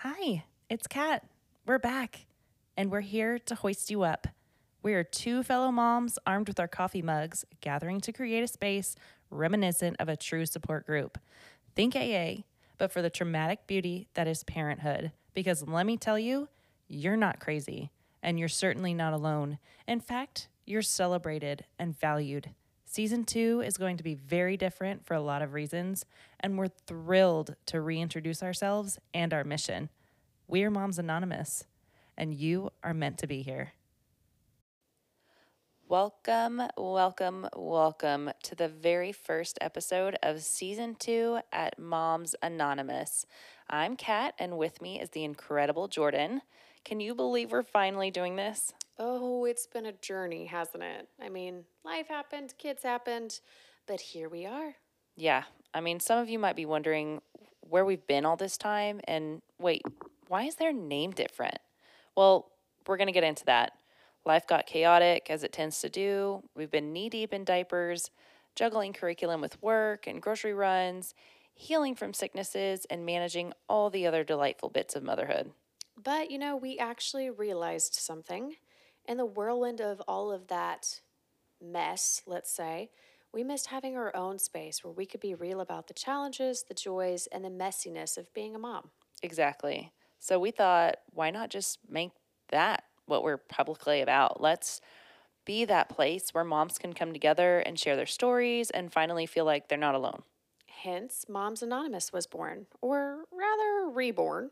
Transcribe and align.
Hi, 0.00 0.44
it's 0.68 0.86
Kat. 0.86 1.24
We're 1.64 1.78
back, 1.78 2.26
and 2.76 2.90
we're 2.90 3.00
here 3.00 3.38
to 3.38 3.54
hoist 3.54 3.90
you 3.90 4.02
up. 4.02 4.26
We 4.82 4.92
are 4.92 5.02
two 5.02 5.42
fellow 5.42 5.72
moms 5.72 6.18
armed 6.26 6.48
with 6.48 6.60
our 6.60 6.68
coffee 6.68 7.00
mugs, 7.00 7.46
gathering 7.62 8.02
to 8.02 8.12
create 8.12 8.42
a 8.42 8.46
space 8.46 8.94
reminiscent 9.30 9.96
of 9.98 10.10
a 10.10 10.16
true 10.16 10.44
support 10.44 10.84
group. 10.84 11.16
Think 11.74 11.96
AA, 11.96 12.42
but 12.76 12.92
for 12.92 13.00
the 13.00 13.08
traumatic 13.08 13.66
beauty 13.66 14.06
that 14.12 14.28
is 14.28 14.44
parenthood. 14.44 15.12
Because 15.32 15.66
let 15.66 15.86
me 15.86 15.96
tell 15.96 16.18
you, 16.18 16.50
you're 16.88 17.16
not 17.16 17.40
crazy, 17.40 17.90
and 18.22 18.38
you're 18.38 18.48
certainly 18.48 18.92
not 18.92 19.14
alone. 19.14 19.58
In 19.88 20.00
fact, 20.00 20.48
you're 20.66 20.82
celebrated 20.82 21.64
and 21.78 21.98
valued. 21.98 22.50
Season 22.96 23.24
two 23.24 23.60
is 23.60 23.76
going 23.76 23.98
to 23.98 24.02
be 24.02 24.14
very 24.14 24.56
different 24.56 25.04
for 25.04 25.12
a 25.12 25.20
lot 25.20 25.42
of 25.42 25.52
reasons, 25.52 26.06
and 26.40 26.56
we're 26.56 26.68
thrilled 26.86 27.54
to 27.66 27.82
reintroduce 27.82 28.42
ourselves 28.42 28.98
and 29.12 29.34
our 29.34 29.44
mission. 29.44 29.90
We 30.48 30.62
are 30.62 30.70
Moms 30.70 30.98
Anonymous, 30.98 31.64
and 32.16 32.32
you 32.32 32.70
are 32.82 32.94
meant 32.94 33.18
to 33.18 33.26
be 33.26 33.42
here. 33.42 33.74
Welcome, 35.86 36.62
welcome, 36.78 37.46
welcome 37.54 38.30
to 38.44 38.54
the 38.54 38.68
very 38.68 39.12
first 39.12 39.58
episode 39.60 40.16
of 40.22 40.40
season 40.40 40.96
two 40.98 41.40
at 41.52 41.78
Moms 41.78 42.34
Anonymous. 42.42 43.26
I'm 43.68 43.96
Kat, 43.96 44.32
and 44.38 44.56
with 44.56 44.80
me 44.80 44.98
is 44.98 45.10
the 45.10 45.22
incredible 45.22 45.86
Jordan. 45.86 46.40
Can 46.82 47.00
you 47.00 47.14
believe 47.14 47.52
we're 47.52 47.62
finally 47.62 48.10
doing 48.10 48.36
this? 48.36 48.72
Oh, 48.98 49.44
it's 49.44 49.66
been 49.66 49.84
a 49.84 49.92
journey, 49.92 50.46
hasn't 50.46 50.82
it? 50.82 51.08
I 51.20 51.28
mean, 51.28 51.64
life 51.86 52.08
happened, 52.08 52.52
kids 52.58 52.82
happened, 52.82 53.40
but 53.86 54.00
here 54.00 54.28
we 54.28 54.44
are. 54.44 54.74
Yeah, 55.16 55.44
I 55.72 55.80
mean, 55.80 56.00
some 56.00 56.18
of 56.18 56.28
you 56.28 56.38
might 56.38 56.56
be 56.56 56.66
wondering 56.66 57.22
where 57.60 57.84
we've 57.84 58.06
been 58.06 58.26
all 58.26 58.36
this 58.36 58.58
time, 58.58 59.00
and 59.04 59.40
wait, 59.58 59.82
why 60.28 60.42
is 60.42 60.56
their 60.56 60.72
name 60.72 61.12
different? 61.12 61.58
Well, 62.16 62.50
we're 62.86 62.96
going 62.96 63.06
to 63.06 63.12
get 63.12 63.24
into 63.24 63.44
that. 63.46 63.72
Life 64.24 64.46
got 64.46 64.66
chaotic, 64.66 65.28
as 65.30 65.44
it 65.44 65.52
tends 65.52 65.80
to 65.80 65.88
do. 65.88 66.42
We've 66.56 66.70
been 66.70 66.92
knee 66.92 67.08
deep 67.08 67.32
in 67.32 67.44
diapers, 67.44 68.10
juggling 68.56 68.92
curriculum 68.92 69.40
with 69.40 69.62
work 69.62 70.06
and 70.06 70.20
grocery 70.20 70.54
runs, 70.54 71.14
healing 71.54 71.94
from 71.94 72.12
sicknesses, 72.12 72.84
and 72.90 73.06
managing 73.06 73.52
all 73.68 73.90
the 73.90 74.06
other 74.06 74.24
delightful 74.24 74.68
bits 74.68 74.96
of 74.96 75.04
motherhood. 75.04 75.52
But, 76.02 76.30
you 76.30 76.38
know, 76.38 76.56
we 76.56 76.78
actually 76.78 77.30
realized 77.30 77.94
something. 77.94 78.56
In 79.06 79.16
the 79.18 79.24
whirlwind 79.24 79.80
of 79.80 80.02
all 80.08 80.32
of 80.32 80.48
that 80.48 81.00
mess, 81.60 82.22
let's 82.26 82.50
say, 82.50 82.90
we 83.32 83.44
missed 83.44 83.66
having 83.66 83.96
our 83.96 84.14
own 84.16 84.38
space 84.38 84.82
where 84.82 84.92
we 84.92 85.06
could 85.06 85.20
be 85.20 85.34
real 85.34 85.60
about 85.60 85.88
the 85.88 85.94
challenges, 85.94 86.64
the 86.68 86.74
joys, 86.74 87.26
and 87.28 87.44
the 87.44 87.50
messiness 87.50 88.16
of 88.16 88.32
being 88.32 88.54
a 88.54 88.58
mom. 88.58 88.90
Exactly. 89.22 89.92
So 90.18 90.38
we 90.38 90.50
thought, 90.50 90.96
why 91.12 91.30
not 91.30 91.50
just 91.50 91.78
make 91.88 92.12
that 92.48 92.84
what 93.06 93.22
we're 93.22 93.36
publicly 93.36 94.00
about? 94.00 94.40
Let's 94.40 94.80
be 95.44 95.64
that 95.66 95.88
place 95.88 96.30
where 96.32 96.44
moms 96.44 96.78
can 96.78 96.92
come 96.92 97.12
together 97.12 97.60
and 97.60 97.78
share 97.78 97.96
their 97.96 98.06
stories 98.06 98.70
and 98.70 98.92
finally 98.92 99.26
feel 99.26 99.44
like 99.44 99.68
they're 99.68 99.78
not 99.78 99.94
alone. 99.94 100.22
Hence, 100.66 101.26
Moms 101.28 101.62
Anonymous 101.62 102.12
was 102.12 102.26
born, 102.26 102.66
or 102.82 103.24
rather, 103.32 103.90
reborn. 103.90 104.50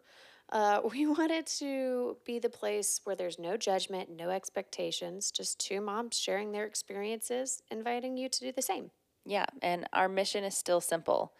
Uh, 0.52 0.80
we 0.90 1.06
wanted 1.06 1.46
to 1.46 2.16
be 2.24 2.38
the 2.38 2.48
place 2.48 3.00
where 3.04 3.16
there's 3.16 3.38
no 3.38 3.56
judgment, 3.56 4.10
no 4.10 4.30
expectations, 4.30 5.30
just 5.30 5.58
two 5.58 5.80
moms 5.80 6.18
sharing 6.18 6.52
their 6.52 6.64
experiences, 6.64 7.62
inviting 7.70 8.16
you 8.16 8.28
to 8.28 8.40
do 8.40 8.52
the 8.52 8.62
same. 8.62 8.90
Yeah, 9.26 9.46
and 9.62 9.88
our 9.92 10.08
mission 10.08 10.44
is 10.44 10.56
still 10.56 10.80
simple. 10.80 11.32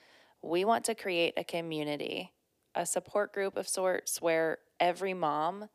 We 0.42 0.64
want 0.64 0.84
to 0.86 0.94
create 0.94 1.34
a 1.36 1.44
community, 1.44 2.32
a 2.74 2.86
support 2.86 3.32
group 3.32 3.56
of 3.56 3.68
sorts 3.68 4.22
where 4.22 4.58
every 4.80 5.14
mom 5.14 5.68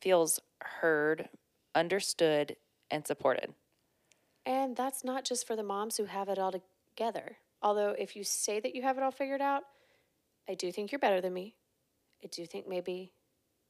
feels 0.00 0.40
heard, 0.62 1.28
understood, 1.74 2.56
and 2.90 3.06
supported. 3.06 3.54
And 4.46 4.76
that's 4.76 5.04
not 5.04 5.24
just 5.24 5.46
for 5.46 5.56
the 5.56 5.62
moms 5.62 5.96
who 5.96 6.06
have 6.06 6.28
it 6.28 6.38
all 6.38 6.52
together. 6.52 7.36
Although, 7.60 7.90
if 7.98 8.16
you 8.16 8.24
say 8.24 8.60
that 8.60 8.74
you 8.74 8.82
have 8.82 8.96
it 8.96 9.02
all 9.02 9.10
figured 9.10 9.42
out, 9.42 9.64
I 10.48 10.54
do 10.54 10.72
think 10.72 10.90
you're 10.90 10.98
better 10.98 11.20
than 11.20 11.34
me. 11.34 11.57
I 12.22 12.28
do 12.28 12.46
think 12.46 12.68
maybe 12.68 13.12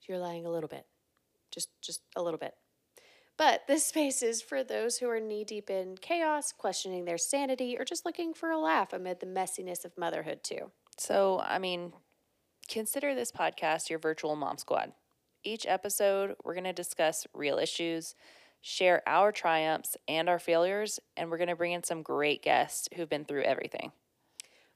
you're 0.09 0.19
lying 0.19 0.47
a 0.47 0.51
little 0.51 0.69
bit. 0.69 0.87
Just 1.53 1.71
just 1.83 2.03
a 2.17 2.23
little 2.23 2.39
bit. 2.39 2.55
But 3.39 3.69
this 3.69 3.87
space 3.87 4.21
is 4.21 4.43
for 4.43 4.65
those 4.65 4.99
who 4.99 5.09
are 5.09 5.21
knee 5.21 5.45
deep 5.45 5.71
in 5.71 5.97
chaos, 5.97 6.53
questioning 6.53 7.05
their 7.05 7.19
sanity, 7.19 7.77
or 7.79 7.85
just 7.85 8.05
looking 8.05 8.35
for 8.35 8.51
a 8.51 8.59
laugh 8.59 8.93
amid 8.93 9.21
the 9.21 9.27
messiness 9.27 9.85
of 9.85 9.97
motherhood, 9.97 10.43
too. 10.43 10.73
So, 10.97 11.41
I 11.41 11.61
mean, 11.61 11.93
consider 12.69 13.15
this 13.15 13.31
podcast 13.31 13.91
your 13.91 14.01
virtual 14.01 14.35
mom 14.35 14.59
squad. 14.59 14.93
Each 15.45 15.67
episode, 15.69 16.35
we're 16.43 16.55
going 16.55 16.65
to 16.65 16.73
discuss 16.73 17.29
real 17.33 17.59
issues, 17.59 18.17
share 18.61 19.03
our 19.07 19.31
triumphs 19.31 19.97
and 20.09 20.29
our 20.29 20.41
failures, 20.41 20.99
and 21.17 21.31
we're 21.31 21.39
going 21.39 21.49
to 21.49 21.55
bring 21.55 21.73
in 21.73 21.85
some 21.85 22.03
great 22.03 22.43
guests 22.43 22.89
who've 22.97 23.09
been 23.09 23.25
through 23.25 23.43
everything. 23.43 23.93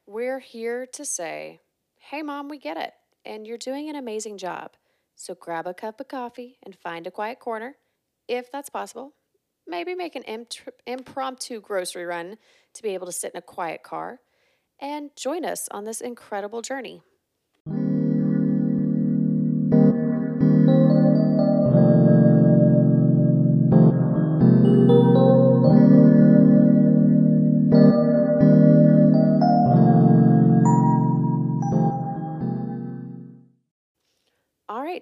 We're 0.07 0.39
here 0.39 0.87
to 0.93 1.05
say, 1.05 1.63
hey, 1.99 2.23
mom, 2.23 2.49
we 2.49 2.59
get 2.59 2.77
it, 2.77 2.93
and 3.25 3.47
you're 3.47 3.59
doing 3.59 3.89
an 3.89 3.97
amazing 3.97 4.39
job. 4.39 4.73
So 5.15 5.35
grab 5.35 5.67
a 5.67 5.75
cup 5.75 6.01
of 6.01 6.09
coffee 6.09 6.59
and 6.65 6.77
find 6.77 7.07
a 7.07 7.11
quiet 7.11 7.39
corner, 7.39 7.77
if 8.29 8.51
that's 8.51 8.71
possible. 8.71 9.15
Maybe 9.67 9.95
make 9.95 10.17
an 10.17 10.23
imp- 10.23 10.49
impromptu 10.87 11.61
grocery 11.61 12.05
run 12.05 12.37
to 12.75 12.83
be 12.83 12.95
able 12.95 13.07
to 13.07 13.13
sit 13.13 13.33
in 13.33 13.39
a 13.39 13.43
quiet 13.43 13.83
car 13.83 14.21
and 14.81 15.11
join 15.17 15.45
us 15.45 15.69
on 15.71 15.85
this 15.85 16.01
incredible 16.01 16.63
journey. 16.63 17.03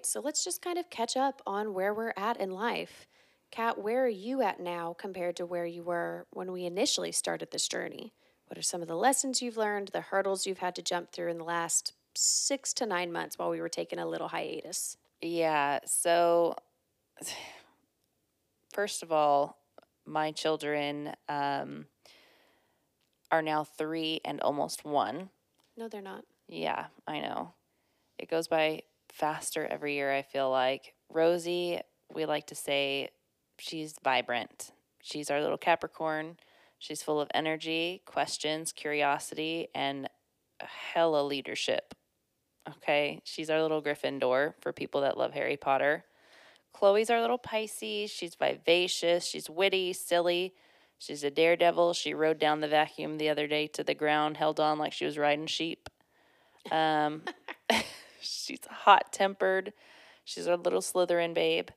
Right, 0.01 0.05
so 0.07 0.19
let's 0.19 0.43
just 0.43 0.63
kind 0.63 0.79
of 0.79 0.89
catch 0.89 1.15
up 1.15 1.41
on 1.45 1.73
where 1.73 1.93
we're 1.93 2.13
at 2.17 2.39
in 2.39 2.49
life. 2.51 3.05
Kat, 3.51 3.77
where 3.77 4.05
are 4.05 4.09
you 4.09 4.41
at 4.41 4.59
now 4.59 4.95
compared 4.97 5.35
to 5.35 5.45
where 5.45 5.65
you 5.65 5.83
were 5.83 6.25
when 6.31 6.51
we 6.51 6.65
initially 6.65 7.11
started 7.11 7.51
this 7.51 7.67
journey? 7.67 8.11
What 8.47 8.57
are 8.57 8.63
some 8.63 8.81
of 8.81 8.87
the 8.87 8.95
lessons 8.95 9.41
you've 9.41 9.57
learned, 9.57 9.89
the 9.89 10.01
hurdles 10.01 10.47
you've 10.47 10.57
had 10.57 10.75
to 10.75 10.81
jump 10.81 11.11
through 11.11 11.29
in 11.29 11.37
the 11.37 11.43
last 11.43 11.93
six 12.15 12.73
to 12.73 12.85
nine 12.85 13.11
months 13.11 13.37
while 13.37 13.51
we 13.51 13.61
were 13.61 13.69
taking 13.69 13.99
a 13.99 14.07
little 14.07 14.29
hiatus? 14.29 14.97
Yeah, 15.21 15.79
so 15.85 16.55
first 18.73 19.03
of 19.03 19.11
all, 19.11 19.59
my 20.05 20.31
children 20.31 21.13
um, 21.29 21.85
are 23.31 23.43
now 23.43 23.63
three 23.63 24.19
and 24.25 24.41
almost 24.41 24.83
one. 24.83 25.29
No, 25.77 25.87
they're 25.87 26.01
not. 26.01 26.23
Yeah, 26.47 26.87
I 27.07 27.19
know. 27.19 27.53
It 28.17 28.29
goes 28.29 28.47
by 28.47 28.81
faster 29.11 29.67
every 29.69 29.95
year, 29.95 30.13
I 30.13 30.21
feel 30.21 30.49
like. 30.49 30.93
Rosie, 31.09 31.81
we 32.13 32.25
like 32.25 32.47
to 32.47 32.55
say 32.55 33.09
she's 33.57 33.95
vibrant. 34.03 34.71
She's 35.01 35.29
our 35.29 35.41
little 35.41 35.57
Capricorn. 35.57 36.37
She's 36.79 37.03
full 37.03 37.21
of 37.21 37.29
energy, 37.33 38.01
questions, 38.05 38.71
curiosity, 38.71 39.67
and 39.75 40.09
hella 40.59 41.23
leadership. 41.23 41.93
Okay, 42.77 43.21
she's 43.23 43.49
our 43.49 43.61
little 43.61 43.81
Gryffindor 43.81 44.53
for 44.61 44.71
people 44.71 45.01
that 45.01 45.17
love 45.17 45.33
Harry 45.33 45.57
Potter. 45.57 46.05
Chloe's 46.73 47.09
our 47.09 47.21
little 47.21 47.37
Pisces. 47.37 48.09
She's 48.09 48.35
vivacious, 48.35 49.25
she's 49.25 49.49
witty, 49.49 49.93
silly. 49.93 50.53
She's 50.97 51.23
a 51.23 51.31
daredevil. 51.31 51.93
She 51.93 52.13
rode 52.13 52.37
down 52.37 52.61
the 52.61 52.67
vacuum 52.67 53.17
the 53.17 53.29
other 53.29 53.47
day 53.47 53.65
to 53.67 53.83
the 53.83 53.95
ground, 53.95 54.37
held 54.37 54.59
on 54.59 54.77
like 54.77 54.93
she 54.93 55.05
was 55.05 55.17
riding 55.17 55.47
sheep. 55.47 55.89
Um, 56.71 57.23
she's 58.21 58.59
hot 58.69 59.11
tempered. 59.11 59.73
She's 60.23 60.47
a 60.47 60.55
little 60.55 60.81
Slytherin 60.81 61.33
babe. 61.33 61.69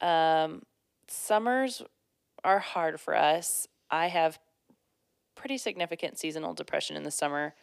Um, 0.00 0.62
summers 1.08 1.82
are 2.44 2.58
hard 2.58 3.00
for 3.00 3.16
us. 3.16 3.66
I 3.90 4.08
have 4.08 4.38
pretty 5.34 5.58
significant 5.58 6.18
seasonal 6.18 6.54
depression 6.54 6.96
in 6.96 7.02
the 7.02 7.10
summer. 7.10 7.54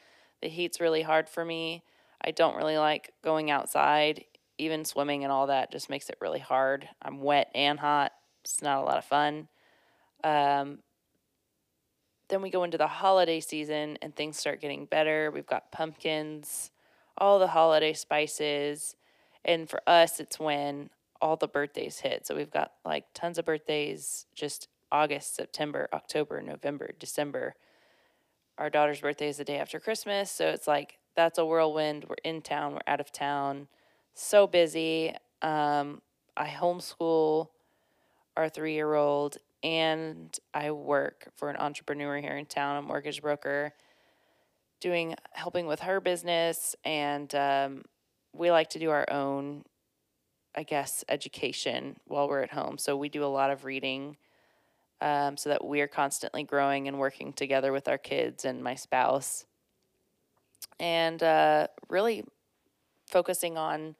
The 0.41 0.50
heat's 0.50 0.79
really 0.81 1.01
hard 1.01 1.29
for 1.29 1.44
me. 1.45 1.83
I 2.23 2.31
don't 2.31 2.56
really 2.56 2.77
like 2.77 3.13
going 3.23 3.51
outside. 3.51 4.25
Even 4.57 4.83
swimming 4.83 5.23
and 5.23 5.31
all 5.31 5.47
that 5.47 5.71
just 5.71 5.89
makes 5.89 6.09
it 6.09 6.17
really 6.19 6.39
hard. 6.39 6.89
I'm 7.01 7.21
wet 7.21 7.50
and 7.55 7.79
hot. 7.79 8.12
It's 8.44 8.62
not 8.62 8.81
a 8.81 8.85
lot 8.85 8.97
of 8.97 9.05
fun. 9.05 9.47
Um, 10.23 10.79
then 12.29 12.41
we 12.41 12.50
go 12.50 12.63
into 12.63 12.77
the 12.77 12.88
holiday 12.88 13.39
season 13.39 13.97
and 14.01 14.15
things 14.15 14.38
start 14.38 14.62
getting 14.62 14.85
better. 14.85 15.31
We've 15.33 15.47
got 15.47 15.71
pumpkins, 15.71 16.71
all 17.19 17.39
the 17.39 17.48
holiday 17.48 17.94
spices. 17.94 18.95
And 19.45 19.69
for 19.69 19.81
us, 19.88 20.19
it's 20.19 20.39
when 20.39 20.89
all 21.21 21.36
the 21.36 21.48
birthdays 21.48 22.00
hit. 22.00 22.25
So 22.25 22.36
we've 22.36 22.51
got 22.51 22.74
like 22.86 23.06
tons 23.13 23.38
of 23.38 23.45
birthdays 23.45 24.25
just 24.36 24.68
August, 24.92 25.36
September, 25.36 25.88
October, 25.94 26.42
November, 26.42 26.92
December. 27.00 27.56
Our 28.57 28.69
daughter's 28.69 29.01
birthday 29.01 29.30
is 29.30 29.38
the 29.38 29.44
day 29.44 29.57
after 29.57 29.80
Christmas. 29.80 30.31
So 30.31 30.48
it's 30.50 30.68
like 30.68 30.98
that's 31.16 31.38
a 31.38 31.45
whirlwind. 31.45 32.06
We're 32.07 32.16
in 32.24 32.42
town, 32.42 32.74
we're 32.74 32.81
out 32.88 33.00
of 33.00 33.12
town. 33.12 33.68
so 34.13 34.48
busy. 34.48 35.13
Um, 35.42 36.01
I 36.36 36.48
homeschool 36.48 37.50
our 38.38 38.50
three 38.50 38.74
year 38.74 38.94
old, 38.94 39.38
and 39.63 40.38
I 40.54 40.72
work 40.72 41.30
for 41.36 41.50
an 41.50 41.57
entrepreneur 41.57 42.18
here 42.19 42.38
in 42.38 42.45
town, 42.45 42.77
a 42.77 42.81
mortgage 42.81 43.22
broker, 43.22 43.74
doing 44.79 45.15
helping 45.31 45.65
with 45.67 45.81
her 45.81 45.99
business. 45.99 46.75
And 46.83 47.33
um, 47.35 47.83
we 48.33 48.51
like 48.51 48.69
to 48.71 48.79
do 48.79 48.89
our 48.89 49.09
own, 49.09 49.63
I 50.55 50.63
guess, 50.63 51.03
education 51.09 51.97
while 52.05 52.27
we're 52.27 52.41
at 52.41 52.51
home. 52.51 52.77
So 52.77 52.97
we 52.97 53.09
do 53.09 53.23
a 53.23 53.27
lot 53.27 53.51
of 53.51 53.65
reading. 53.65 54.17
Um, 55.01 55.37
so 55.37 55.47
that 55.47 55.63
we're 55.63 55.87
constantly 55.87 56.43
growing 56.43 56.89
and 56.89 56.99
working 56.99 57.31
together 57.31 57.71
with 57.71 57.87
our 57.87 57.97
kids 57.97 58.43
and 58.43 58.61
my 58.61 58.75
spouse 58.75 59.45
and 60.79 61.21
uh, 61.21 61.67
really 61.89 62.23
focusing 63.07 63.57
on 63.57 63.95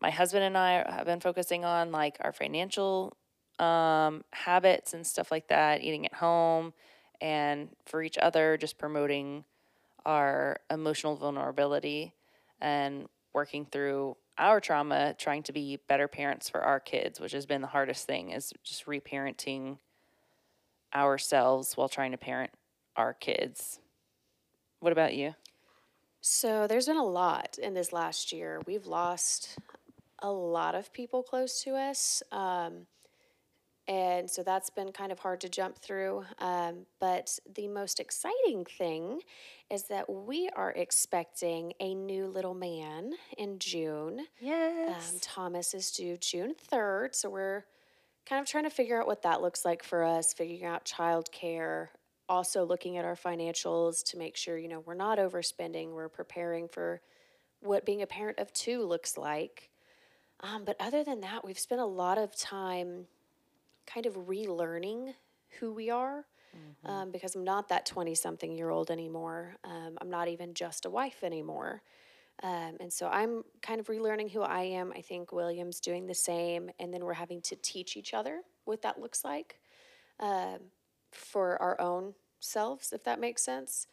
my 0.00 0.10
husband 0.10 0.44
and 0.44 0.58
I 0.58 0.84
have 0.90 1.06
been 1.06 1.20
focusing 1.20 1.64
on 1.64 1.92
like 1.92 2.16
our 2.20 2.32
financial 2.32 3.16
um, 3.58 4.24
habits 4.32 4.92
and 4.92 5.06
stuff 5.06 5.30
like 5.30 5.48
that, 5.48 5.82
eating 5.82 6.04
at 6.04 6.14
home, 6.14 6.74
and 7.20 7.68
for 7.86 8.02
each 8.02 8.18
other, 8.18 8.56
just 8.56 8.78
promoting 8.78 9.44
our 10.06 10.60
emotional 10.70 11.16
vulnerability 11.16 12.14
and 12.60 13.06
working 13.34 13.66
through 13.66 14.16
our 14.38 14.60
trauma, 14.60 15.14
trying 15.18 15.42
to 15.42 15.52
be 15.52 15.78
better 15.88 16.08
parents 16.08 16.48
for 16.48 16.62
our 16.62 16.80
kids, 16.80 17.20
which 17.20 17.32
has 17.32 17.44
been 17.44 17.60
the 17.60 17.66
hardest 17.66 18.06
thing 18.06 18.30
is 18.30 18.52
just 18.64 18.86
reparenting 18.86 19.78
ourselves 20.94 21.76
while 21.76 21.88
trying 21.88 22.12
to 22.12 22.16
parent 22.16 22.50
our 22.96 23.12
kids. 23.12 23.80
What 24.80 24.92
about 24.92 25.14
you? 25.14 25.34
So 26.20 26.66
there's 26.66 26.86
been 26.86 26.96
a 26.96 27.04
lot 27.04 27.58
in 27.62 27.74
this 27.74 27.92
last 27.92 28.32
year. 28.32 28.60
We've 28.66 28.86
lost 28.86 29.58
a 30.20 30.30
lot 30.30 30.74
of 30.74 30.92
people 30.92 31.22
close 31.22 31.62
to 31.64 31.74
us. 31.74 32.22
Um, 32.32 32.86
and 33.88 34.28
so 34.28 34.42
that's 34.42 34.68
been 34.68 34.90
kind 34.90 35.12
of 35.12 35.18
hard 35.20 35.40
to 35.42 35.48
jump 35.48 35.78
through. 35.78 36.24
Um, 36.38 36.86
but 36.98 37.38
the 37.54 37.68
most 37.68 38.00
exciting 38.00 38.64
thing 38.64 39.20
is 39.70 39.84
that 39.84 40.10
we 40.10 40.48
are 40.56 40.72
expecting 40.72 41.72
a 41.78 41.94
new 41.94 42.26
little 42.26 42.54
man 42.54 43.12
in 43.38 43.58
June. 43.60 44.26
Yes. 44.40 45.12
Um, 45.12 45.18
Thomas 45.20 45.72
is 45.72 45.92
due 45.92 46.16
June 46.16 46.54
3rd. 46.72 47.14
So 47.14 47.30
we're 47.30 47.64
kind 48.28 48.40
of 48.40 48.48
trying 48.48 48.64
to 48.64 48.70
figure 48.70 49.00
out 49.00 49.06
what 49.06 49.22
that 49.22 49.40
looks 49.40 49.64
like 49.64 49.84
for 49.84 50.02
us, 50.02 50.32
figuring 50.32 50.64
out 50.64 50.84
childcare, 50.84 51.88
also 52.28 52.64
looking 52.64 52.96
at 52.96 53.04
our 53.04 53.14
financials 53.14 54.02
to 54.10 54.18
make 54.18 54.36
sure, 54.36 54.58
you 54.58 54.68
know, 54.68 54.80
we're 54.80 54.94
not 54.94 55.18
overspending, 55.18 55.92
we're 55.92 56.08
preparing 56.08 56.66
for 56.66 57.00
what 57.60 57.86
being 57.86 58.02
a 58.02 58.06
parent 58.06 58.40
of 58.40 58.52
two 58.52 58.82
looks 58.82 59.16
like. 59.16 59.70
Um, 60.40 60.64
but 60.64 60.76
other 60.80 61.04
than 61.04 61.20
that, 61.20 61.44
we've 61.44 61.58
spent 61.58 61.80
a 61.80 61.86
lot 61.86 62.18
of 62.18 62.36
time 62.36 63.06
kind 63.86 64.06
of 64.06 64.14
relearning 64.26 65.14
who 65.60 65.72
we 65.72 65.90
are 65.90 66.24
mm-hmm. 66.56 66.90
um, 66.90 67.10
because 67.10 67.34
I'm 67.34 67.44
not 67.44 67.68
that 67.68 67.86
20 67.86 68.14
something 68.14 68.52
year 68.52 68.70
old 68.70 68.90
anymore. 68.90 69.56
Um, 69.64 69.98
I'm 70.00 70.10
not 70.10 70.28
even 70.28 70.54
just 70.54 70.86
a 70.86 70.90
wife 70.90 71.22
anymore. 71.22 71.82
Um, 72.42 72.76
and 72.80 72.92
so 72.92 73.08
I'm 73.08 73.44
kind 73.62 73.80
of 73.80 73.86
relearning 73.86 74.30
who 74.30 74.42
I 74.42 74.62
am. 74.62 74.92
I 74.94 75.00
think 75.00 75.32
William's 75.32 75.80
doing 75.80 76.06
the 76.06 76.14
same. 76.14 76.70
And 76.78 76.92
then 76.92 77.04
we're 77.04 77.14
having 77.14 77.40
to 77.42 77.56
teach 77.56 77.96
each 77.96 78.12
other 78.12 78.42
what 78.64 78.82
that 78.82 79.00
looks 79.00 79.24
like 79.24 79.58
um, 80.20 80.58
for 81.12 81.60
our 81.62 81.80
own 81.80 82.14
selves, 82.40 82.92
if 82.92 83.04
that 83.04 83.20
makes 83.20 83.42
sense, 83.42 83.86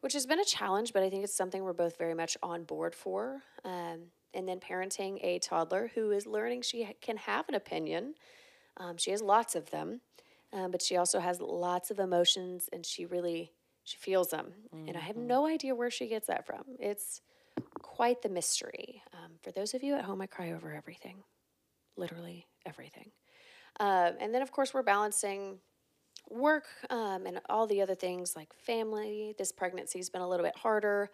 which 0.00 0.14
has 0.14 0.24
been 0.24 0.40
a 0.40 0.44
challenge, 0.44 0.92
but 0.92 1.02
I 1.02 1.10
think 1.10 1.24
it's 1.24 1.34
something 1.34 1.62
we're 1.62 1.72
both 1.74 1.98
very 1.98 2.14
much 2.14 2.38
on 2.42 2.64
board 2.64 2.94
for. 2.94 3.42
Um, 3.64 4.10
and 4.32 4.48
then 4.48 4.60
parenting 4.60 5.18
a 5.22 5.38
toddler 5.40 5.90
who 5.94 6.12
is 6.12 6.26
learning 6.26 6.62
she 6.62 6.88
can 7.00 7.16
have 7.16 7.48
an 7.48 7.54
opinion. 7.54 8.14
Um, 8.76 8.96
she 8.96 9.10
has 9.10 9.22
lots 9.22 9.54
of 9.54 9.70
them, 9.70 10.00
um, 10.52 10.70
but 10.70 10.82
she 10.82 10.96
also 10.96 11.20
has 11.20 11.40
lots 11.40 11.90
of 11.90 11.98
emotions, 11.98 12.68
and 12.72 12.84
she 12.84 13.06
really 13.06 13.52
she 13.84 13.96
feels 13.96 14.28
them. 14.28 14.52
Mm-hmm. 14.74 14.88
And 14.88 14.96
I 14.96 15.00
have 15.00 15.16
mm-hmm. 15.16 15.26
no 15.26 15.46
idea 15.46 15.74
where 15.74 15.90
she 15.90 16.06
gets 16.06 16.26
that 16.28 16.46
from. 16.46 16.62
It's 16.78 17.20
quite 17.82 18.22
the 18.22 18.28
mystery. 18.28 19.02
Um, 19.12 19.32
for 19.42 19.50
those 19.52 19.74
of 19.74 19.82
you 19.82 19.94
at 19.94 20.04
home, 20.04 20.20
I 20.20 20.26
cry 20.26 20.52
over 20.52 20.72
everything, 20.72 21.16
literally 21.96 22.46
everything. 22.66 23.10
Uh, 23.78 24.12
and 24.20 24.34
then, 24.34 24.42
of 24.42 24.52
course, 24.52 24.74
we're 24.74 24.82
balancing 24.82 25.58
work 26.28 26.66
um, 26.90 27.26
and 27.26 27.40
all 27.48 27.66
the 27.66 27.80
other 27.80 27.94
things 27.94 28.36
like 28.36 28.52
family. 28.54 29.34
This 29.38 29.52
pregnancy 29.52 29.98
has 29.98 30.10
been 30.10 30.22
a 30.22 30.28
little 30.28 30.44
bit 30.44 30.56
harder. 30.56 31.10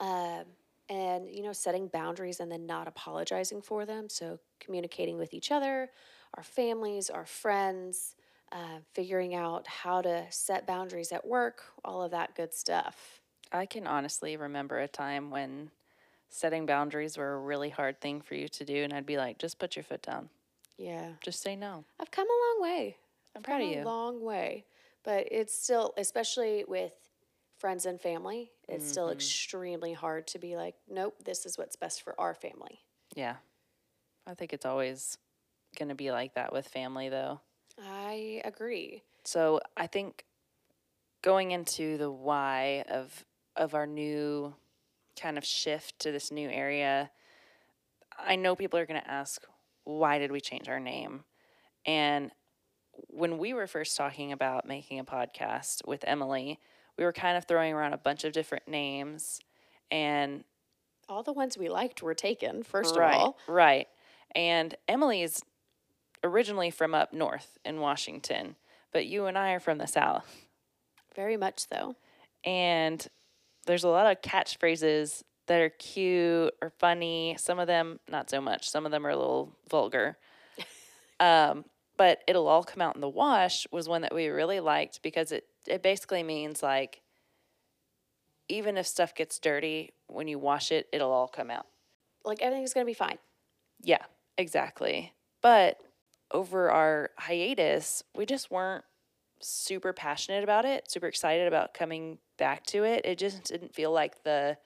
Uh, 0.00 0.44
and, 0.90 1.28
you 1.28 1.42
know, 1.42 1.52
setting 1.52 1.86
boundaries 1.88 2.40
and 2.40 2.50
then 2.50 2.64
not 2.64 2.88
apologizing 2.88 3.60
for 3.60 3.84
them. 3.84 4.08
So, 4.08 4.38
communicating 4.58 5.18
with 5.18 5.34
each 5.34 5.50
other, 5.50 5.90
our 6.36 6.42
families, 6.42 7.10
our 7.10 7.26
friends, 7.26 8.14
uh, 8.52 8.78
figuring 8.94 9.34
out 9.34 9.66
how 9.66 10.00
to 10.02 10.26
set 10.30 10.66
boundaries 10.66 11.12
at 11.12 11.26
work, 11.26 11.62
all 11.84 12.02
of 12.02 12.10
that 12.12 12.34
good 12.34 12.54
stuff. 12.54 13.20
I 13.52 13.66
can 13.66 13.86
honestly 13.86 14.36
remember 14.36 14.78
a 14.78 14.88
time 14.88 15.30
when 15.30 15.70
setting 16.30 16.66
boundaries 16.66 17.16
were 17.16 17.34
a 17.34 17.40
really 17.40 17.70
hard 17.70 18.00
thing 18.00 18.20
for 18.20 18.34
you 18.34 18.48
to 18.48 18.64
do. 18.64 18.84
And 18.84 18.92
I'd 18.92 19.06
be 19.06 19.16
like, 19.16 19.38
just 19.38 19.58
put 19.58 19.76
your 19.76 19.82
foot 19.82 20.02
down. 20.02 20.28
Yeah. 20.76 21.10
Just 21.22 21.42
say 21.42 21.56
no. 21.56 21.84
I've 21.98 22.10
come 22.10 22.26
a 22.28 22.62
long 22.62 22.70
way. 22.70 22.96
I'm 23.34 23.42
proud 23.42 23.62
of 23.62 23.68
you. 23.68 23.82
A 23.82 23.84
long 23.84 24.22
way, 24.22 24.64
but 25.04 25.28
it's 25.30 25.56
still, 25.56 25.94
especially 25.96 26.64
with 26.66 26.92
friends 27.58 27.86
and 27.86 28.00
family, 28.00 28.50
it's 28.68 28.84
mm-hmm. 28.84 28.90
still 28.90 29.10
extremely 29.10 29.92
hard 29.92 30.26
to 30.28 30.38
be 30.38 30.56
like, 30.56 30.74
nope, 30.88 31.14
this 31.24 31.46
is 31.46 31.58
what's 31.58 31.76
best 31.76 32.02
for 32.02 32.18
our 32.18 32.34
family. 32.34 32.80
Yeah, 33.14 33.36
I 34.26 34.34
think 34.34 34.52
it's 34.52 34.66
always 34.66 35.18
going 35.78 35.88
to 35.88 35.94
be 35.94 36.10
like 36.10 36.34
that 36.34 36.52
with 36.52 36.68
family, 36.68 37.08
though. 37.08 37.40
I 37.80 38.42
agree. 38.44 39.02
So 39.24 39.60
I 39.76 39.86
think 39.86 40.24
going 41.22 41.52
into 41.52 41.96
the 41.96 42.10
why 42.10 42.84
of 42.88 43.24
of 43.56 43.74
our 43.74 43.86
new 43.86 44.54
kind 45.20 45.36
of 45.36 45.44
shift 45.44 45.98
to 46.00 46.12
this 46.12 46.30
new 46.30 46.48
area, 46.48 47.10
I 48.18 48.36
know 48.36 48.54
people 48.54 48.78
are 48.78 48.86
going 48.86 49.00
to 49.00 49.10
ask, 49.10 49.42
why 49.84 50.18
did 50.18 50.30
we 50.30 50.40
change 50.40 50.68
our 50.68 50.80
name? 50.80 51.24
And 51.84 52.30
when 53.08 53.38
we 53.38 53.52
were 53.52 53.66
first 53.66 53.96
talking 53.96 54.32
about 54.32 54.66
making 54.66 54.98
a 54.98 55.04
podcast 55.04 55.86
with 55.86 56.04
Emily, 56.06 56.58
we 56.96 57.04
were 57.04 57.12
kind 57.12 57.36
of 57.36 57.44
throwing 57.44 57.72
around 57.72 57.92
a 57.92 57.98
bunch 57.98 58.24
of 58.24 58.32
different 58.32 58.68
names 58.68 59.40
and 59.90 60.44
all 61.08 61.22
the 61.22 61.32
ones 61.32 61.56
we 61.56 61.68
liked 61.68 62.02
were 62.02 62.14
taken, 62.14 62.62
first 62.62 62.96
right, 62.96 63.14
of 63.14 63.20
all. 63.20 63.38
Right. 63.48 63.88
And 64.34 64.74
Emily 64.86 65.22
is 65.22 65.42
originally 66.22 66.70
from 66.70 66.94
up 66.94 67.12
north 67.12 67.58
in 67.64 67.80
Washington, 67.80 68.56
but 68.92 69.06
you 69.06 69.26
and 69.26 69.36
I 69.36 69.52
are 69.52 69.60
from 69.60 69.78
the 69.78 69.86
south. 69.86 70.46
Very 71.14 71.36
much 71.36 71.66
so. 71.68 71.96
And 72.44 73.06
there's 73.66 73.84
a 73.84 73.88
lot 73.88 74.10
of 74.10 74.22
catchphrases 74.22 75.22
that 75.46 75.60
are 75.60 75.70
cute 75.70 76.54
or 76.62 76.70
funny. 76.78 77.36
Some 77.38 77.58
of 77.58 77.66
them 77.66 78.00
not 78.08 78.30
so 78.30 78.40
much. 78.40 78.70
Some 78.70 78.86
of 78.86 78.92
them 78.92 79.06
are 79.06 79.10
a 79.10 79.16
little 79.16 79.52
vulgar. 79.68 80.16
um, 81.20 81.64
but 81.98 82.22
it'll 82.26 82.46
all 82.46 82.64
come 82.64 82.80
out 82.80 82.94
in 82.94 83.02
the 83.02 83.08
wash 83.08 83.66
was 83.70 83.88
one 83.88 84.02
that 84.02 84.14
we 84.14 84.28
really 84.28 84.60
liked 84.60 85.02
because 85.02 85.32
it 85.32 85.44
it 85.66 85.82
basically 85.82 86.22
means 86.22 86.62
like 86.62 87.02
even 88.48 88.78
if 88.78 88.86
stuff 88.86 89.14
gets 89.14 89.38
dirty 89.38 89.92
when 90.06 90.28
you 90.28 90.38
wash 90.38 90.72
it 90.72 90.86
it'll 90.92 91.10
all 91.10 91.28
come 91.28 91.50
out 91.50 91.66
like 92.24 92.40
everything's 92.40 92.72
going 92.72 92.86
to 92.86 92.90
be 92.90 92.94
fine 92.94 93.18
yeah 93.82 94.02
exactly 94.38 95.12
but 95.42 95.76
over 96.30 96.70
our 96.70 97.10
hiatus 97.18 98.02
we 98.14 98.26
just 98.26 98.50
weren't 98.50 98.84
super 99.40 99.92
passionate 99.92 100.42
about 100.42 100.64
it 100.64 100.90
super 100.90 101.06
excited 101.06 101.46
about 101.46 101.74
coming 101.74 102.18
back 102.36 102.64
to 102.66 102.84
it 102.84 103.04
it 103.04 103.18
just 103.18 103.44
didn't 103.44 103.74
feel 103.74 103.92
like 103.92 104.22
the 104.24 104.56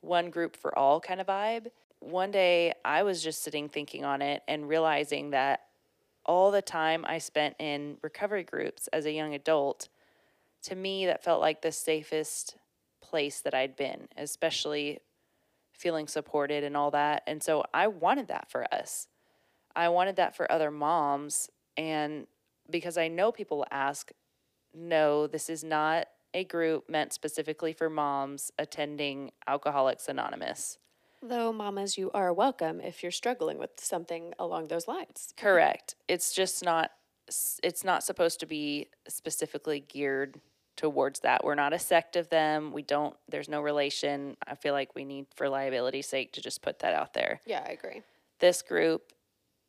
one 0.00 0.30
group 0.30 0.56
for 0.56 0.76
all 0.78 1.00
kind 1.00 1.20
of 1.20 1.26
vibe 1.26 1.66
one 2.00 2.30
day 2.30 2.72
i 2.84 3.02
was 3.02 3.22
just 3.22 3.42
sitting 3.42 3.68
thinking 3.68 4.04
on 4.04 4.22
it 4.22 4.42
and 4.48 4.68
realizing 4.68 5.30
that 5.30 5.66
all 6.26 6.50
the 6.50 6.62
time 6.62 7.04
I 7.08 7.18
spent 7.18 7.54
in 7.58 7.96
recovery 8.02 8.42
groups 8.42 8.88
as 8.88 9.06
a 9.06 9.12
young 9.12 9.32
adult, 9.32 9.88
to 10.64 10.74
me, 10.74 11.06
that 11.06 11.22
felt 11.22 11.40
like 11.40 11.62
the 11.62 11.72
safest 11.72 12.56
place 13.00 13.40
that 13.40 13.54
I'd 13.54 13.76
been, 13.76 14.08
especially 14.16 14.98
feeling 15.72 16.08
supported 16.08 16.64
and 16.64 16.76
all 16.76 16.90
that. 16.90 17.22
And 17.26 17.42
so 17.42 17.64
I 17.72 17.86
wanted 17.86 18.28
that 18.28 18.50
for 18.50 18.66
us. 18.74 19.06
I 19.76 19.90
wanted 19.90 20.16
that 20.16 20.34
for 20.34 20.50
other 20.50 20.70
moms. 20.70 21.50
And 21.76 22.26
because 22.68 22.96
I 22.96 23.08
know 23.08 23.30
people 23.30 23.64
ask, 23.70 24.10
no, 24.74 25.26
this 25.26 25.48
is 25.48 25.62
not 25.62 26.08
a 26.34 26.44
group 26.44 26.88
meant 26.88 27.12
specifically 27.12 27.72
for 27.72 27.88
moms 27.88 28.50
attending 28.58 29.30
Alcoholics 29.46 30.08
Anonymous. 30.08 30.78
Though, 31.22 31.52
mamas, 31.52 31.96
you 31.96 32.10
are 32.12 32.32
welcome 32.32 32.80
if 32.80 33.02
you're 33.02 33.12
struggling 33.12 33.58
with 33.58 33.70
something 33.78 34.34
along 34.38 34.68
those 34.68 34.86
lines. 34.88 35.32
Correct. 35.36 35.94
It's 36.08 36.32
just 36.32 36.64
not 36.64 36.90
it's 37.62 37.82
not 37.82 38.04
supposed 38.04 38.38
to 38.38 38.46
be 38.46 38.86
specifically 39.08 39.80
geared 39.80 40.40
towards 40.76 41.20
that. 41.20 41.42
We're 41.42 41.56
not 41.56 41.72
a 41.72 41.78
sect 41.78 42.14
of 42.14 42.28
them. 42.28 42.70
We 42.72 42.82
don't 42.82 43.16
there's 43.28 43.48
no 43.48 43.60
relation. 43.62 44.36
I 44.46 44.54
feel 44.54 44.74
like 44.74 44.94
we 44.94 45.04
need 45.04 45.26
for 45.34 45.48
liability's 45.48 46.06
sake 46.06 46.32
to 46.34 46.42
just 46.42 46.62
put 46.62 46.80
that 46.80 46.94
out 46.94 47.14
there. 47.14 47.40
Yeah, 47.46 47.64
I 47.66 47.72
agree. 47.72 48.02
This 48.38 48.62
group 48.62 49.12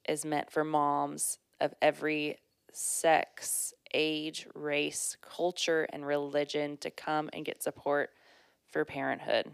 is 0.08 0.26
meant 0.26 0.52
for 0.52 0.64
moms 0.64 1.40
of 1.60 1.74
every 1.82 2.38
sex, 2.74 3.74
age, 3.94 4.48
race, 4.54 5.18
culture, 5.22 5.88
and 5.92 6.06
religion 6.06 6.78
to 6.78 6.92
come 6.92 7.30
and 7.34 7.46
get 7.46 7.64
support 7.64 8.12
for 8.72 8.86
parenthood. 8.86 9.52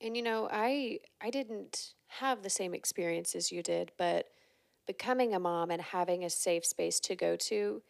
And 0.00 0.16
you 0.16 0.22
know, 0.22 0.48
I 0.50 1.00
I 1.20 1.30
didn't 1.30 1.94
have 2.06 2.42
the 2.42 2.50
same 2.50 2.74
experience 2.74 3.34
as 3.34 3.52
you 3.52 3.62
did, 3.62 3.92
but 3.98 4.26
becoming 4.86 5.34
a 5.34 5.38
mom 5.38 5.70
and 5.70 5.80
having 5.80 6.24
a 6.24 6.30
safe 6.30 6.64
space 6.64 6.98
to 7.00 7.14
go 7.14 7.36
to 7.36 7.82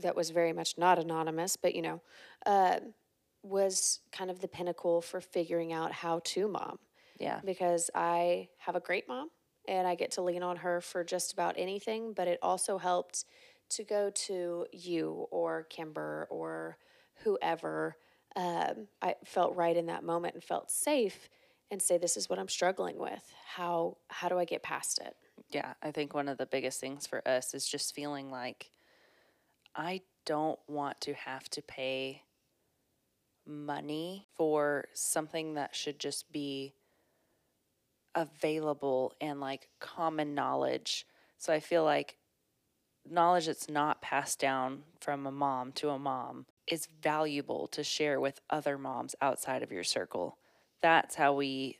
that 0.00 0.16
was 0.16 0.30
very 0.30 0.52
much 0.52 0.76
not 0.76 0.98
anonymous, 0.98 1.56
but 1.56 1.74
you 1.74 1.82
know, 1.82 2.00
uh, 2.44 2.80
was 3.42 4.00
kind 4.10 4.30
of 4.30 4.40
the 4.40 4.48
pinnacle 4.48 5.00
for 5.00 5.20
figuring 5.20 5.72
out 5.72 5.92
how 5.92 6.20
to 6.24 6.48
mom. 6.48 6.78
Yeah. 7.18 7.40
Because 7.44 7.90
I 7.94 8.48
have 8.58 8.74
a 8.74 8.80
great 8.80 9.08
mom 9.08 9.30
and 9.68 9.86
I 9.86 9.94
get 9.94 10.12
to 10.12 10.22
lean 10.22 10.42
on 10.42 10.56
her 10.58 10.80
for 10.80 11.04
just 11.04 11.32
about 11.32 11.54
anything, 11.56 12.12
but 12.12 12.28
it 12.28 12.38
also 12.42 12.78
helped 12.78 13.24
to 13.70 13.84
go 13.84 14.10
to 14.10 14.66
you 14.72 15.26
or 15.30 15.64
Kimber 15.64 16.26
or 16.30 16.78
whoever 17.24 17.96
um, 18.36 18.88
I 19.00 19.16
felt 19.24 19.56
right 19.56 19.76
in 19.76 19.86
that 19.86 20.04
moment 20.04 20.34
and 20.34 20.44
felt 20.44 20.70
safe 20.70 21.28
and 21.70 21.80
say 21.80 21.98
this 21.98 22.16
is 22.16 22.28
what 22.28 22.38
I'm 22.38 22.48
struggling 22.48 22.98
with. 22.98 23.32
How 23.46 23.96
how 24.08 24.28
do 24.28 24.38
I 24.38 24.44
get 24.44 24.62
past 24.62 24.98
it? 24.98 25.16
Yeah, 25.50 25.72
I 25.82 25.90
think 25.90 26.14
one 26.14 26.28
of 26.28 26.38
the 26.38 26.46
biggest 26.46 26.80
things 26.80 27.06
for 27.06 27.26
us 27.26 27.54
is 27.54 27.66
just 27.66 27.94
feeling 27.94 28.30
like 28.30 28.70
I 29.74 30.02
don't 30.26 30.58
want 30.68 31.00
to 31.02 31.14
have 31.14 31.48
to 31.50 31.62
pay 31.62 32.22
money 33.46 34.26
for 34.36 34.86
something 34.92 35.54
that 35.54 35.74
should 35.74 35.98
just 35.98 36.30
be 36.32 36.74
available 38.16 39.12
and 39.20 39.40
like 39.40 39.68
common 39.78 40.34
knowledge. 40.34 41.06
So 41.38 41.52
I 41.52 41.60
feel 41.60 41.84
like 41.84 42.16
knowledge 43.08 43.46
that's 43.46 43.68
not 43.68 44.02
passed 44.02 44.40
down 44.40 44.82
from 45.00 45.26
a 45.26 45.30
mom 45.30 45.70
to 45.72 45.90
a 45.90 45.98
mom 45.98 46.46
is 46.66 46.88
valuable 47.00 47.68
to 47.68 47.84
share 47.84 48.18
with 48.18 48.40
other 48.50 48.76
moms 48.76 49.14
outside 49.20 49.62
of 49.62 49.70
your 49.70 49.84
circle. 49.84 50.38
That's 50.82 51.14
how 51.14 51.34
we 51.34 51.78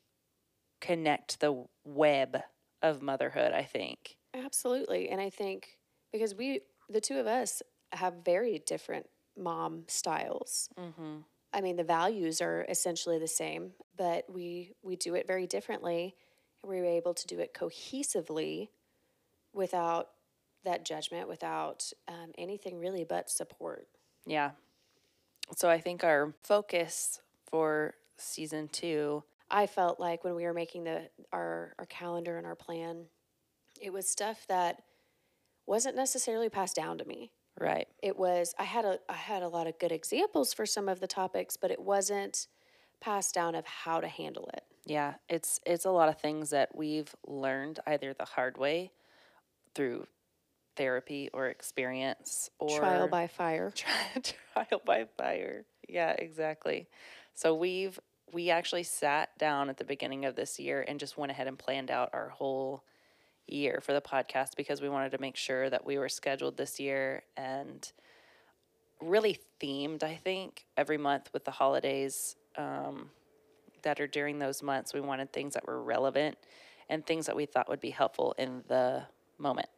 connect 0.80 1.40
the 1.40 1.64
web 1.84 2.42
of 2.82 3.02
motherhood, 3.02 3.52
I 3.52 3.62
think. 3.62 4.16
Absolutely. 4.34 5.08
And 5.08 5.20
I 5.20 5.30
think 5.30 5.78
because 6.12 6.34
we, 6.34 6.60
the 6.88 7.00
two 7.00 7.18
of 7.18 7.26
us, 7.26 7.62
have 7.92 8.24
very 8.24 8.62
different 8.66 9.06
mom 9.36 9.84
styles. 9.86 10.68
Mm-hmm. 10.78 11.18
I 11.52 11.60
mean, 11.60 11.76
the 11.76 11.84
values 11.84 12.40
are 12.40 12.66
essentially 12.68 13.18
the 13.18 13.28
same, 13.28 13.72
but 13.96 14.24
we 14.28 14.72
we 14.82 14.96
do 14.96 15.14
it 15.14 15.26
very 15.26 15.46
differently. 15.46 16.14
We 16.64 16.80
were 16.80 16.86
able 16.86 17.14
to 17.14 17.26
do 17.26 17.38
it 17.38 17.54
cohesively, 17.54 18.68
without 19.52 20.10
that 20.64 20.84
judgment, 20.84 21.28
without 21.28 21.92
um, 22.08 22.32
anything 22.36 22.78
really 22.78 23.04
but 23.04 23.30
support. 23.30 23.88
Yeah. 24.26 24.50
So 25.56 25.70
I 25.70 25.80
think 25.80 26.04
our 26.04 26.34
focus 26.42 27.20
for 27.48 27.94
season 28.16 28.68
two, 28.68 29.22
I 29.50 29.66
felt 29.66 30.00
like 30.00 30.24
when 30.24 30.34
we 30.34 30.44
were 30.44 30.52
making 30.52 30.84
the 30.84 31.08
our 31.32 31.74
our 31.78 31.86
calendar 31.86 32.36
and 32.36 32.46
our 32.46 32.56
plan, 32.56 33.04
it 33.80 33.92
was 33.92 34.08
stuff 34.08 34.44
that 34.48 34.82
wasn't 35.66 35.96
necessarily 35.96 36.48
passed 36.48 36.76
down 36.76 36.98
to 36.98 37.04
me. 37.04 37.30
right? 37.58 37.88
It 38.02 38.18
was 38.18 38.54
I 38.58 38.64
had 38.64 38.84
a 38.84 38.98
I 39.08 39.14
had 39.14 39.42
a 39.42 39.48
lot 39.48 39.66
of 39.66 39.78
good 39.78 39.92
examples 39.92 40.52
for 40.52 40.66
some 40.66 40.88
of 40.88 41.00
the 41.00 41.06
topics, 41.06 41.56
but 41.56 41.70
it 41.70 41.80
wasn't 41.80 42.48
passed 43.00 43.34
down 43.34 43.54
of 43.54 43.66
how 43.66 44.00
to 44.00 44.08
handle 44.08 44.50
it. 44.54 44.64
Yeah, 44.86 45.14
it's 45.28 45.60
it's 45.66 45.84
a 45.84 45.90
lot 45.90 46.08
of 46.08 46.18
things 46.18 46.50
that 46.50 46.74
we've 46.74 47.14
learned 47.26 47.80
either 47.86 48.14
the 48.14 48.24
hard 48.24 48.56
way 48.56 48.92
through 49.74 50.06
therapy 50.76 51.28
or 51.32 51.48
experience 51.48 52.50
or 52.58 52.78
Trial 52.78 53.08
by 53.08 53.26
fire. 53.26 53.72
Tri- 53.74 54.22
trial 54.54 54.80
by 54.84 55.06
fire. 55.18 55.64
Yeah, 55.88 56.12
exactly. 56.12 56.86
So 57.34 57.54
we've 57.54 57.98
we 58.32 58.50
actually 58.50 58.84
sat 58.84 59.36
down 59.38 59.68
at 59.68 59.76
the 59.76 59.84
beginning 59.84 60.24
of 60.24 60.36
this 60.36 60.58
year 60.58 60.84
and 60.86 61.00
just 61.00 61.18
went 61.18 61.32
ahead 61.32 61.48
and 61.48 61.58
planned 61.58 61.90
out 61.90 62.10
our 62.12 62.28
whole 62.28 62.84
year 63.46 63.80
for 63.82 63.92
the 63.92 64.00
podcast 64.00 64.56
because 64.56 64.80
we 64.80 64.88
wanted 64.88 65.12
to 65.12 65.18
make 65.18 65.36
sure 65.36 65.68
that 65.70 65.84
we 65.84 65.98
were 65.98 66.08
scheduled 66.08 66.56
this 66.56 66.80
year 66.80 67.22
and 67.36 67.92
really 69.00 69.38
themed, 69.60 70.02
I 70.02 70.16
think, 70.16 70.66
every 70.76 70.98
month 70.98 71.30
with 71.32 71.44
the 71.44 71.50
holidays 71.50 72.36
um, 72.56 73.10
that 73.86 74.00
are 74.00 74.06
during 74.08 74.40
those 74.40 74.64
months. 74.64 74.92
We 74.92 75.00
wanted 75.00 75.32
things 75.32 75.54
that 75.54 75.64
were 75.64 75.80
relevant 75.80 76.36
and 76.88 77.06
things 77.06 77.26
that 77.26 77.36
we 77.36 77.46
thought 77.46 77.68
would 77.68 77.80
be 77.80 77.90
helpful 77.90 78.34
in 78.36 78.64
the 78.66 79.04
moment. 79.38 79.68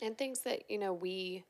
And 0.00 0.16
things 0.16 0.40
that, 0.40 0.70
you 0.70 0.78
know, 0.78 0.94
we 0.94 1.44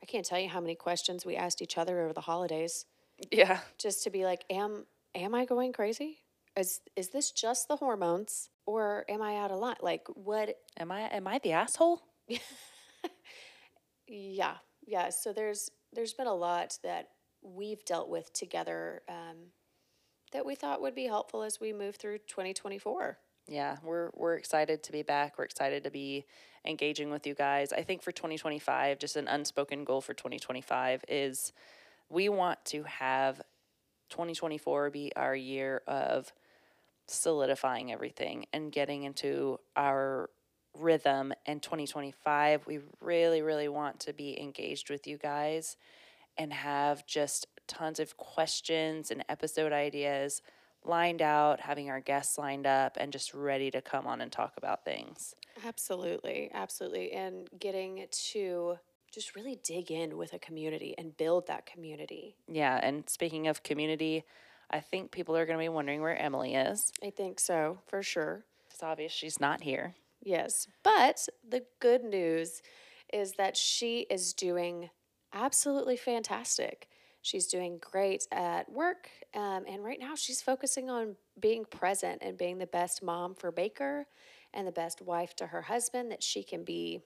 I 0.00 0.06
can't 0.06 0.24
tell 0.24 0.38
you 0.38 0.48
how 0.48 0.60
many 0.60 0.76
questions 0.76 1.26
we 1.26 1.34
asked 1.34 1.60
each 1.60 1.76
other 1.76 2.00
over 2.02 2.12
the 2.12 2.20
holidays 2.20 2.86
Yeah. 3.32 3.58
just 3.78 4.04
to 4.04 4.10
be 4.10 4.24
like, 4.24 4.44
am 4.48 4.86
am 5.12 5.34
I 5.34 5.44
going 5.44 5.72
crazy? 5.72 6.18
Is 6.56 6.80
is 6.94 7.08
this 7.08 7.32
just 7.32 7.66
the 7.66 7.76
hormones 7.76 8.50
or 8.64 9.04
am 9.08 9.20
I 9.20 9.38
out 9.38 9.50
of 9.50 9.58
line? 9.58 9.76
Like 9.80 10.06
what 10.14 10.56
Am 10.78 10.92
I 10.92 11.00
am 11.08 11.26
I 11.26 11.40
the 11.40 11.52
asshole? 11.52 12.00
yeah. 14.06 14.56
Yeah, 14.86 15.10
so 15.10 15.32
there's 15.32 15.68
there's 15.92 16.14
been 16.14 16.28
a 16.28 16.34
lot 16.34 16.78
that 16.84 17.08
we've 17.42 17.84
dealt 17.84 18.08
with 18.08 18.32
together 18.32 19.02
um, 19.08 19.36
that 20.32 20.46
we 20.46 20.54
thought 20.54 20.80
would 20.80 20.94
be 20.94 21.06
helpful 21.06 21.42
as 21.42 21.60
we 21.60 21.72
move 21.72 21.96
through 21.96 22.18
2024. 22.18 23.18
Yeah, 23.48 23.76
we're 23.82 24.10
we're 24.14 24.34
excited 24.34 24.82
to 24.82 24.92
be 24.92 25.02
back. 25.02 25.38
We're 25.38 25.44
excited 25.44 25.84
to 25.84 25.90
be 25.90 26.26
engaging 26.66 27.10
with 27.10 27.26
you 27.26 27.34
guys. 27.34 27.72
I 27.72 27.82
think 27.82 28.02
for 28.02 28.12
2025, 28.12 28.98
just 28.98 29.16
an 29.16 29.26
unspoken 29.26 29.84
goal 29.84 30.02
for 30.02 30.12
2025 30.12 31.04
is 31.08 31.52
we 32.10 32.28
want 32.28 32.62
to 32.66 32.82
have 32.84 33.40
2024 34.10 34.90
be 34.90 35.12
our 35.16 35.34
year 35.34 35.82
of 35.86 36.32
solidifying 37.06 37.90
everything 37.92 38.46
and 38.52 38.70
getting 38.70 39.04
into 39.04 39.58
our 39.76 40.30
rhythm 40.76 41.32
and 41.46 41.62
2025 41.62 42.66
we 42.66 42.78
really 43.00 43.42
really 43.42 43.68
want 43.68 43.98
to 43.98 44.12
be 44.12 44.38
engaged 44.40 44.90
with 44.90 45.06
you 45.06 45.16
guys 45.16 45.76
and 46.36 46.52
have 46.52 47.04
just 47.06 47.46
tons 47.68 48.00
of 48.00 48.16
questions 48.16 49.10
and 49.10 49.24
episode 49.28 49.72
ideas 49.72 50.42
lined 50.84 51.22
out, 51.22 51.60
having 51.60 51.90
our 51.90 52.00
guests 52.00 52.38
lined 52.38 52.66
up, 52.66 52.96
and 52.98 53.12
just 53.12 53.34
ready 53.34 53.70
to 53.70 53.80
come 53.82 54.06
on 54.06 54.20
and 54.20 54.32
talk 54.32 54.54
about 54.56 54.84
things. 54.84 55.34
Absolutely, 55.66 56.50
absolutely. 56.52 57.12
And 57.12 57.48
getting 57.58 58.06
to 58.10 58.78
just 59.12 59.34
really 59.34 59.58
dig 59.62 59.90
in 59.90 60.16
with 60.16 60.32
a 60.32 60.38
community 60.38 60.94
and 60.98 61.16
build 61.16 61.46
that 61.46 61.66
community. 61.66 62.36
Yeah, 62.46 62.78
and 62.82 63.08
speaking 63.08 63.48
of 63.48 63.62
community, 63.62 64.24
I 64.70 64.80
think 64.80 65.10
people 65.10 65.36
are 65.36 65.46
going 65.46 65.58
to 65.58 65.64
be 65.64 65.68
wondering 65.68 66.00
where 66.00 66.20
Emily 66.20 66.54
is. 66.54 66.92
I 67.02 67.10
think 67.10 67.40
so, 67.40 67.78
for 67.86 68.02
sure. 68.02 68.44
It's 68.70 68.82
obvious 68.82 69.12
she's 69.12 69.40
not 69.40 69.62
here. 69.62 69.94
Yes. 70.22 70.68
But 70.82 71.28
the 71.48 71.64
good 71.80 72.04
news 72.04 72.62
is 73.12 73.32
that 73.34 73.56
she 73.56 74.00
is 74.10 74.34
doing 74.34 74.90
absolutely 75.32 75.96
fantastic. 75.96 76.88
She's 77.22 77.46
doing 77.46 77.78
great 77.80 78.26
at 78.32 78.70
work. 78.70 79.08
Um, 79.34 79.64
and 79.68 79.84
right 79.84 79.98
now, 80.00 80.14
she's 80.14 80.40
focusing 80.40 80.88
on 80.88 81.16
being 81.40 81.64
present 81.64 82.22
and 82.22 82.38
being 82.38 82.58
the 82.58 82.66
best 82.66 83.02
mom 83.02 83.34
for 83.34 83.50
Baker 83.50 84.06
and 84.54 84.66
the 84.66 84.72
best 84.72 85.02
wife 85.02 85.34
to 85.36 85.46
her 85.46 85.62
husband 85.62 86.10
that 86.10 86.22
she 86.22 86.42
can 86.42 86.64
be. 86.64 87.00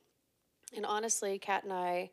And 0.76 0.86
honestly, 0.86 1.38
Kat 1.38 1.64
and 1.64 1.72
I 1.72 2.10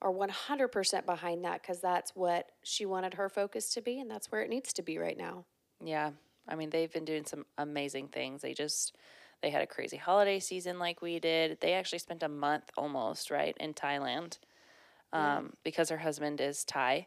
are 0.00 0.12
100% 0.12 1.06
behind 1.06 1.44
that 1.44 1.62
because 1.62 1.80
that's 1.80 2.14
what 2.14 2.50
she 2.62 2.86
wanted 2.86 3.14
her 3.14 3.28
focus 3.28 3.74
to 3.74 3.80
be, 3.80 4.00
and 4.00 4.10
that's 4.10 4.30
where 4.30 4.42
it 4.42 4.48
needs 4.48 4.72
to 4.74 4.82
be 4.82 4.98
right 4.98 5.18
now. 5.18 5.44
Yeah, 5.84 6.10
I 6.48 6.54
mean, 6.54 6.70
they've 6.70 6.92
been 6.92 7.04
doing 7.04 7.24
some 7.24 7.44
amazing 7.56 8.08
things. 8.08 8.42
They 8.42 8.54
just 8.54 8.96
they 9.42 9.50
had 9.50 9.62
a 9.62 9.66
crazy 9.66 9.96
holiday 9.96 10.40
season 10.40 10.78
like 10.78 11.02
we 11.02 11.18
did. 11.20 11.60
They 11.60 11.74
actually 11.74 12.00
spent 12.00 12.22
a 12.22 12.28
month 12.28 12.70
almost 12.76 13.30
right 13.30 13.56
in 13.60 13.74
Thailand 13.74 14.38
um, 15.12 15.52
because 15.62 15.90
her 15.90 15.98
husband 15.98 16.40
is 16.40 16.64
Thai, 16.64 17.06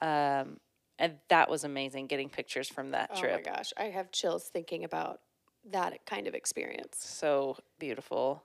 um, 0.00 0.58
and 0.98 1.14
that 1.28 1.48
was 1.50 1.64
amazing. 1.64 2.06
Getting 2.06 2.28
pictures 2.28 2.68
from 2.68 2.90
that 2.90 3.10
Oh 3.14 3.20
trip, 3.20 3.42
Oh 3.46 3.50
my 3.50 3.56
gosh, 3.56 3.72
I 3.76 3.84
have 3.84 4.12
chills 4.12 4.44
thinking 4.44 4.84
about 4.84 5.20
that 5.70 6.06
kind 6.06 6.26
of 6.26 6.34
experience. 6.34 6.96
so 7.00 7.56
beautiful. 7.78 8.44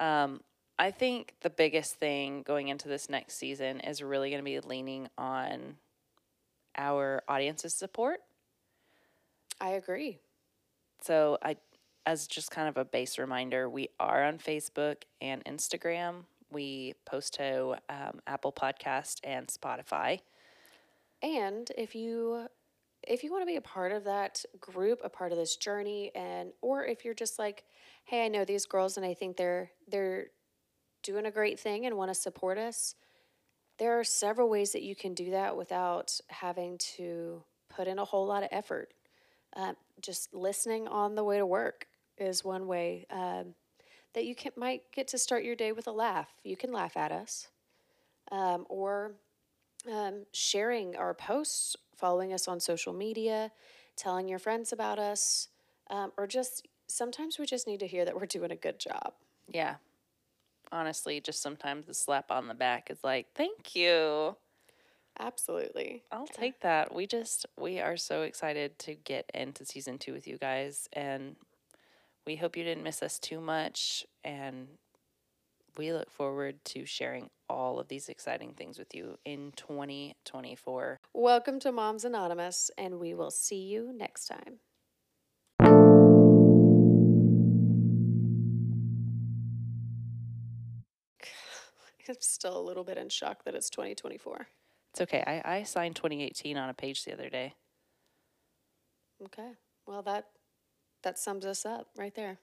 Um, 0.00 0.40
I 0.78 0.90
think 0.92 1.34
the 1.40 1.50
biggest 1.50 1.96
thing 1.96 2.42
going 2.42 2.68
into 2.68 2.88
this 2.88 3.10
next 3.10 3.34
season 3.34 3.80
is 3.80 4.02
really 4.02 4.30
going 4.30 4.40
to 4.40 4.44
be 4.44 4.60
leaning 4.60 5.08
on 5.18 5.76
our 6.76 7.22
audience's 7.28 7.74
support. 7.74 8.20
I 9.60 9.70
agree. 9.70 10.18
So 11.02 11.38
I 11.42 11.56
as 12.06 12.26
just 12.26 12.50
kind 12.50 12.68
of 12.68 12.76
a 12.78 12.84
base 12.84 13.18
reminder, 13.18 13.68
we 13.68 13.88
are 14.00 14.24
on 14.24 14.38
Facebook 14.38 15.02
and 15.20 15.44
Instagram. 15.44 16.24
We 16.50 16.94
post 17.04 17.34
to 17.34 17.76
um, 17.90 18.20
Apple 18.26 18.52
Podcast 18.52 19.20
and 19.24 19.46
Spotify. 19.48 20.20
And 21.22 21.70
if 21.76 21.94
you 21.94 22.46
if 23.06 23.22
you 23.22 23.30
want 23.30 23.42
to 23.42 23.46
be 23.46 23.56
a 23.56 23.60
part 23.60 23.92
of 23.92 24.04
that 24.04 24.44
group, 24.60 25.00
a 25.04 25.08
part 25.08 25.32
of 25.32 25.38
this 25.38 25.56
journey, 25.56 26.10
and 26.14 26.52
or 26.60 26.84
if 26.84 27.04
you're 27.04 27.14
just 27.14 27.38
like, 27.38 27.64
hey, 28.04 28.24
I 28.24 28.28
know 28.28 28.44
these 28.44 28.66
girls 28.66 28.96
and 28.96 29.06
I 29.06 29.14
think 29.14 29.36
they're 29.36 29.70
they're 29.88 30.26
doing 31.02 31.26
a 31.26 31.30
great 31.30 31.58
thing 31.60 31.86
and 31.86 31.96
want 31.96 32.10
to 32.10 32.14
support 32.14 32.58
us, 32.58 32.94
there 33.78 33.98
are 33.98 34.04
several 34.04 34.48
ways 34.48 34.72
that 34.72 34.82
you 34.82 34.96
can 34.96 35.14
do 35.14 35.30
that 35.30 35.56
without 35.56 36.20
having 36.28 36.76
to 36.78 37.44
put 37.68 37.86
in 37.86 37.98
a 37.98 38.04
whole 38.04 38.26
lot 38.26 38.42
of 38.42 38.48
effort. 38.52 38.92
Um, 39.56 39.76
just 40.00 40.34
listening 40.34 40.88
on 40.88 41.14
the 41.14 41.24
way 41.24 41.38
to 41.38 41.46
work 41.46 41.86
is 42.18 42.44
one 42.44 42.66
way 42.66 43.06
um, 43.10 43.54
that 44.14 44.24
you 44.24 44.34
can 44.34 44.52
might 44.56 44.82
get 44.92 45.08
to 45.08 45.18
start 45.18 45.44
your 45.44 45.56
day 45.56 45.72
with 45.72 45.86
a 45.86 45.92
laugh. 45.92 46.28
You 46.42 46.56
can 46.56 46.72
laugh 46.72 46.96
at 46.96 47.12
us, 47.12 47.48
um, 48.32 48.66
or 48.68 49.12
um, 49.90 50.24
sharing 50.32 50.96
our 50.96 51.14
posts, 51.14 51.76
following 51.96 52.32
us 52.32 52.48
on 52.48 52.60
social 52.60 52.92
media, 52.92 53.52
telling 53.96 54.28
your 54.28 54.38
friends 54.38 54.72
about 54.72 54.98
us, 54.98 55.48
um, 55.90 56.12
or 56.16 56.26
just 56.26 56.66
sometimes 56.86 57.38
we 57.38 57.46
just 57.46 57.66
need 57.66 57.80
to 57.80 57.86
hear 57.86 58.04
that 58.04 58.14
we're 58.16 58.26
doing 58.26 58.50
a 58.50 58.56
good 58.56 58.78
job. 58.78 59.12
Yeah. 59.46 59.76
Honestly, 60.70 61.20
just 61.20 61.40
sometimes 61.40 61.86
the 61.86 61.94
slap 61.94 62.30
on 62.30 62.48
the 62.48 62.54
back 62.54 62.90
is 62.90 62.98
like, 63.02 63.26
thank 63.34 63.74
you. 63.74 64.36
Absolutely. 65.18 66.04
I'll 66.12 66.26
take 66.26 66.60
that. 66.60 66.94
We 66.94 67.06
just, 67.06 67.46
we 67.58 67.80
are 67.80 67.96
so 67.96 68.22
excited 68.22 68.78
to 68.80 68.94
get 68.94 69.30
into 69.34 69.64
season 69.64 69.98
two 69.98 70.12
with 70.12 70.28
you 70.28 70.38
guys. 70.38 70.88
And 70.92 71.36
we 72.26 72.36
hope 72.36 72.56
you 72.56 72.64
didn't 72.64 72.84
miss 72.84 73.02
us 73.02 73.18
too 73.18 73.40
much. 73.40 74.04
And 74.22 74.68
we 75.78 75.92
look 75.92 76.10
forward 76.10 76.56
to 76.64 76.84
sharing 76.84 77.30
all 77.48 77.78
of 77.78 77.86
these 77.86 78.08
exciting 78.08 78.52
things 78.52 78.80
with 78.80 78.92
you 78.94 79.16
in 79.24 79.52
2024. 79.54 80.98
Welcome 81.14 81.60
to 81.60 81.70
Moms 81.70 82.04
Anonymous, 82.04 82.68
and 82.76 82.98
we 82.98 83.14
will 83.14 83.30
see 83.30 83.60
you 83.60 83.92
next 83.96 84.26
time. 84.26 84.58
I'm 92.08 92.16
still 92.18 92.58
a 92.58 92.60
little 92.60 92.82
bit 92.82 92.98
in 92.98 93.08
shock 93.08 93.44
that 93.44 93.54
it's 93.54 93.70
2024. 93.70 94.48
It's 94.90 95.00
okay. 95.02 95.22
I, 95.24 95.58
I 95.58 95.62
signed 95.62 95.94
2018 95.94 96.56
on 96.56 96.68
a 96.68 96.74
page 96.74 97.04
the 97.04 97.12
other 97.12 97.30
day. 97.30 97.54
Okay. 99.24 99.52
Well, 99.86 100.02
that 100.02 100.26
that 101.04 101.18
sums 101.18 101.46
us 101.46 101.64
up 101.64 101.86
right 101.96 102.14
there. 102.16 102.38